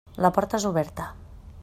La 0.25 0.31
porta 0.37 0.61
és 0.61 0.65
oberta. 0.71 1.07